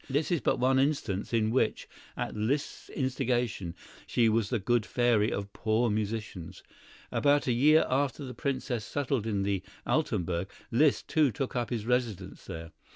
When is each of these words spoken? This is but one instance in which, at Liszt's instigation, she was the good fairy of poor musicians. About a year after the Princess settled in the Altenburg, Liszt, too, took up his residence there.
This 0.09 0.31
is 0.31 0.41
but 0.41 0.57
one 0.57 0.79
instance 0.79 1.31
in 1.31 1.51
which, 1.51 1.87
at 2.17 2.35
Liszt's 2.35 2.89
instigation, 2.89 3.75
she 4.07 4.29
was 4.29 4.49
the 4.49 4.57
good 4.57 4.83
fairy 4.83 5.31
of 5.31 5.53
poor 5.53 5.91
musicians. 5.91 6.63
About 7.11 7.45
a 7.45 7.51
year 7.51 7.85
after 7.87 8.23
the 8.25 8.33
Princess 8.33 8.83
settled 8.83 9.27
in 9.27 9.43
the 9.43 9.61
Altenburg, 9.85 10.49
Liszt, 10.71 11.07
too, 11.07 11.31
took 11.31 11.55
up 11.55 11.69
his 11.69 11.85
residence 11.85 12.45
there. 12.45 12.71